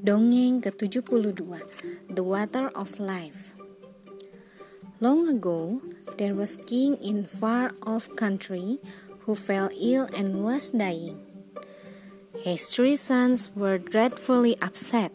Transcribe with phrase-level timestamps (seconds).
[0.00, 1.44] Dongeng ke-72
[2.08, 3.52] The Water of Life
[4.96, 5.84] Long ago,
[6.16, 8.80] there was a king in far off country
[9.28, 11.20] who fell ill and was dying.
[12.32, 15.12] His three sons were dreadfully upset.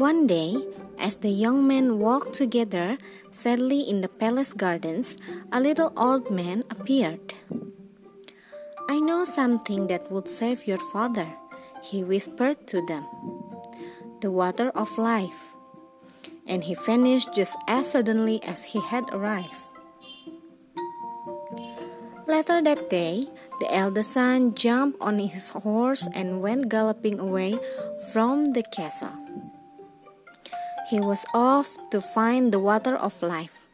[0.00, 0.64] One day,
[0.96, 2.96] as the young men walked together
[3.28, 5.20] sadly in the palace gardens,
[5.52, 7.36] a little old man appeared.
[8.88, 11.28] I know something that would save your father,
[11.84, 13.04] he whispered to them
[14.24, 15.52] the water of life.
[16.48, 19.52] And he vanished just as suddenly as he had arrived.
[22.24, 23.28] Later that day,
[23.60, 27.60] the eldest son jumped on his horse and went galloping away
[28.12, 29.12] from the castle.
[30.88, 33.68] He was off to find the water of life,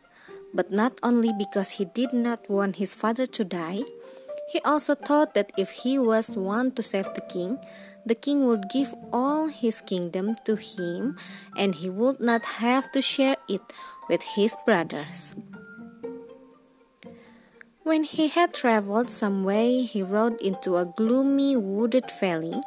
[0.52, 3.86] but not only because he did not want his father to die,
[4.50, 7.58] he also thought that if he was one to save the king,
[8.04, 11.16] the king would give all his kingdom to him
[11.56, 13.62] and he would not have to share it
[14.08, 15.34] with his brothers.
[17.82, 22.60] When he had traveled some way, he rode into a gloomy wooded valley.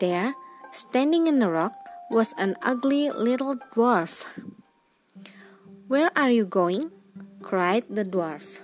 [0.00, 0.34] There,
[0.70, 1.74] standing in a rock,
[2.10, 4.24] was an ugly little dwarf.
[5.88, 6.92] Where are you going?
[7.42, 8.60] cried the dwarf.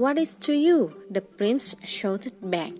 [0.00, 0.96] What is to you?
[1.10, 2.72] the prince shouted back.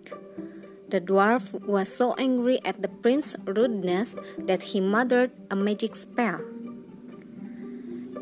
[0.89, 6.41] The dwarf was so angry at the prince's rudeness that he muttered a magic spell.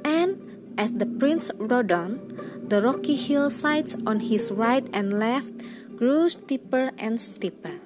[0.02, 2.18] And as the prince rode on,
[2.58, 5.54] the rocky hillsides on his right and left
[5.94, 7.78] grew steeper and steeper.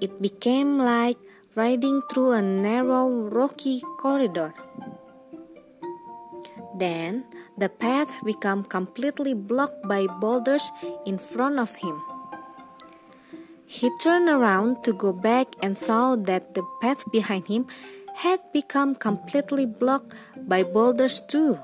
[0.00, 1.18] It became like
[1.56, 4.54] riding through a narrow rocky corridor.
[6.78, 7.24] Then
[7.56, 10.70] the path became completely blocked by boulders
[11.06, 11.96] in front of him.
[13.66, 17.66] He turned around to go back and saw that the path behind him
[18.14, 21.58] had become completely blocked by boulders too.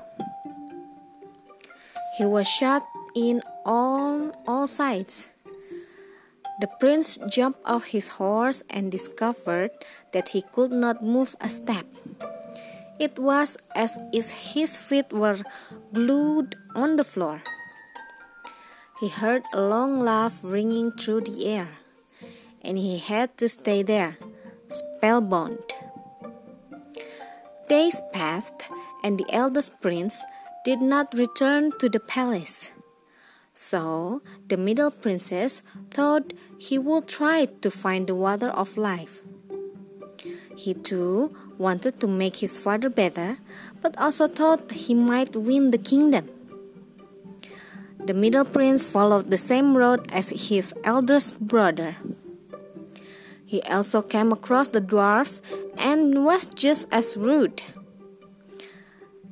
[2.17, 2.83] He was shut
[3.15, 5.29] in on all sides.
[6.59, 9.71] The prince jumped off his horse and discovered
[10.11, 11.85] that he could not move a step.
[12.99, 15.39] It was as if his feet were
[15.93, 17.41] glued on the floor.
[18.99, 21.69] He heard a long laugh ringing through the air,
[22.61, 24.17] and he had to stay there,
[24.69, 25.73] spellbound.
[27.67, 28.69] Days passed,
[29.03, 30.21] and the eldest prince
[30.63, 32.71] did not return to the palace.
[33.53, 39.22] So the middle princess thought he would try to find the water of life.
[40.55, 43.37] He too wanted to make his father better,
[43.81, 46.29] but also thought he might win the kingdom.
[48.03, 51.95] The middle prince followed the same road as his eldest brother.
[53.45, 55.39] He also came across the dwarf
[55.77, 57.61] and was just as rude.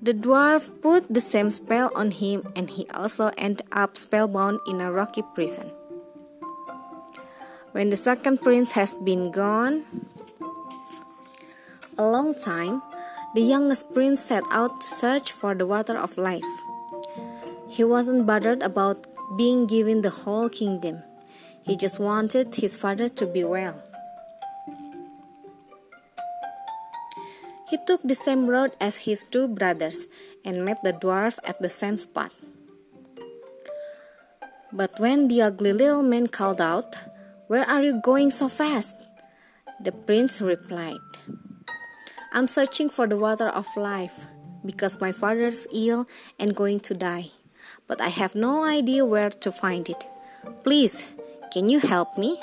[0.01, 4.79] The dwarf put the same spell on him and he also ended up spellbound in
[4.79, 5.71] a rocky prison.
[7.71, 9.85] When the second prince has been gone,
[11.97, 12.81] a long time,
[13.35, 16.51] the youngest prince set out to search for the water of life.
[17.69, 19.07] He wasn't bothered about
[19.37, 21.03] being given the whole kingdom.
[21.63, 23.81] He just wanted his father to be well.
[27.69, 30.07] He took the same road as his two brothers
[30.43, 32.35] and met the dwarf at the same spot.
[34.73, 36.95] But when the ugly little man called out,
[37.47, 38.95] Where are you going so fast?
[39.79, 40.99] The prince replied,
[42.33, 44.27] I'm searching for the water of life
[44.65, 46.07] because my father's ill
[46.39, 47.31] and going to die,
[47.87, 50.07] but I have no idea where to find it.
[50.63, 51.11] Please,
[51.51, 52.39] can you help me?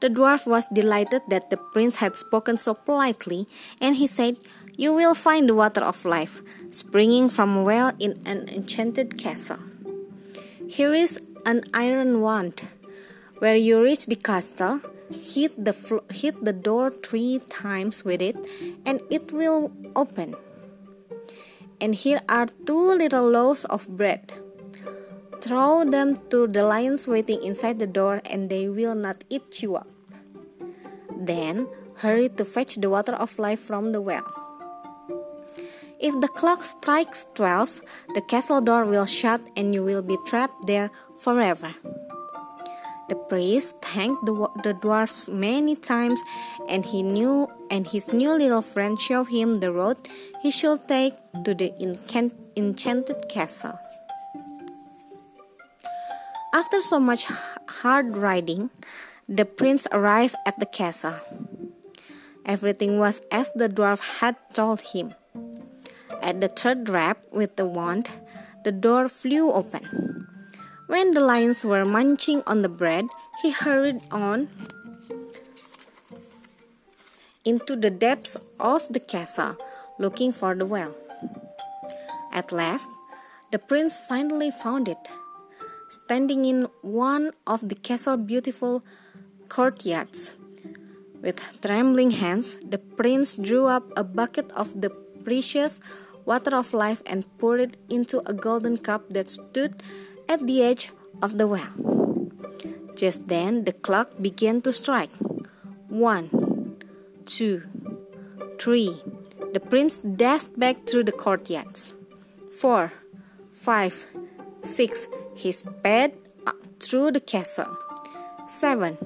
[0.00, 3.46] The dwarf was delighted that the prince had spoken so politely,
[3.80, 4.36] and he said,
[4.76, 9.60] You will find the water of life, springing from a well in an enchanted castle.
[10.68, 12.68] Here is an iron wand.
[13.38, 14.80] Where you reach the castle,
[15.10, 15.74] hit the
[16.10, 18.36] hit the door three times with it
[18.86, 20.34] and it will open.
[21.80, 24.32] And here are two little loaves of bread.
[25.40, 29.76] Throw them to the lions waiting inside the door and they will not eat you
[29.76, 29.88] up.
[31.14, 34.24] Then hurry to fetch the water of life from the well.
[36.00, 37.80] If the clock strikes 12
[38.14, 41.74] the castle door will shut and you will be trapped there forever
[43.08, 46.20] the priest thanked the, the dwarfs many times,
[46.68, 49.96] and he knew and his new little friend showed him the road
[50.42, 51.14] he should take
[51.44, 51.72] to the
[52.56, 53.78] enchanted castle.
[56.54, 57.26] After so much
[57.82, 58.70] hard riding,
[59.28, 61.18] the prince arrived at the castle.
[62.46, 65.14] Everything was as the dwarf had told him.
[66.22, 68.08] At the third rap with the wand,
[68.64, 70.23] the door flew open.
[70.86, 73.06] When the lions were munching on the bread,
[73.42, 74.48] he hurried on
[77.44, 79.56] into the depths of the castle,
[79.98, 80.94] looking for the well.
[82.32, 82.88] At last,
[83.52, 85.08] the prince finally found it.
[85.88, 88.84] Standing in one of the castle's beautiful
[89.48, 90.32] courtyards,
[91.22, 94.90] with trembling hands, the prince drew up a bucket of the
[95.24, 95.80] precious
[96.24, 99.82] water of life and poured it into a golden cup that stood
[100.34, 100.90] at the edge
[101.22, 101.70] of the well.
[102.98, 105.14] Just then, the clock began to strike.
[105.86, 106.26] One,
[107.24, 107.62] two,
[108.58, 108.98] three.
[109.52, 111.94] The prince dashed back through the courtyards.
[112.50, 112.92] Four,
[113.52, 114.06] five,
[114.62, 115.06] six.
[115.34, 117.78] He sped up through the castle.
[118.46, 118.98] Seven,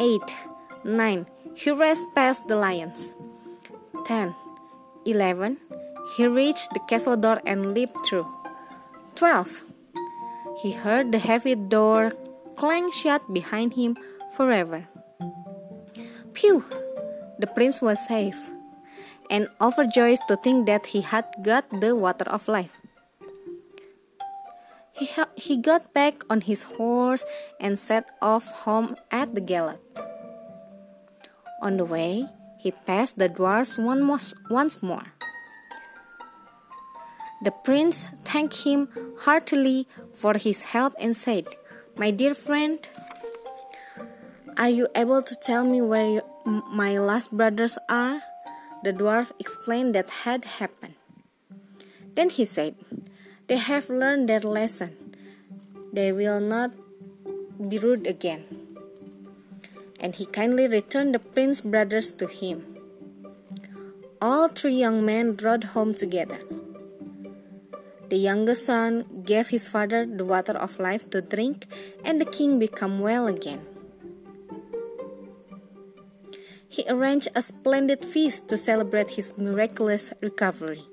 [0.00, 0.34] eight,
[0.82, 1.26] nine.
[1.54, 3.14] He raced past the lions.
[4.04, 4.34] Ten,
[5.06, 5.58] eleven.
[6.16, 8.26] He reached the castle door and leaped through.
[9.14, 9.62] Twelve.
[10.62, 12.12] He heard the heavy door
[12.56, 13.96] clang shut behind him
[14.32, 14.88] forever.
[16.32, 16.64] Phew!
[17.38, 18.50] The prince was safe,
[19.30, 22.80] and overjoyed to think that he had got the water of life.
[24.92, 27.26] He, he got back on his horse
[27.60, 29.80] and set off home at the gallop.
[31.60, 32.24] On the way,
[32.56, 35.12] he passed the dwarfs once more.
[37.44, 38.88] The prince thanked him
[39.20, 41.46] heartily for his help and said,
[41.96, 42.86] My dear friend,
[44.56, 48.22] are you able to tell me where you, my last brothers are?
[48.84, 50.94] The dwarf explained that had happened.
[52.14, 52.76] Then he said,
[53.48, 54.96] They have learned their lesson.
[55.92, 56.70] They will not
[57.68, 58.44] be rude again.
[59.98, 62.76] And he kindly returned the prince's brothers to him.
[64.20, 66.40] All three young men rode home together.
[68.08, 71.66] The youngest son gave his father the water of life to drink,
[72.04, 73.66] and the king became well again.
[76.68, 80.84] He arranged a splendid feast to celebrate his miraculous recovery.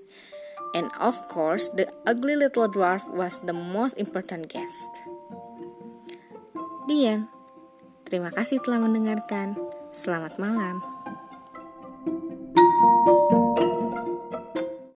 [0.74, 4.90] And of course, the ugly little dwarf was the most important guest.
[6.90, 7.30] The.
[8.10, 9.56] Terima kasih telah mendengarkan.
[9.94, 10.82] Selamat malam.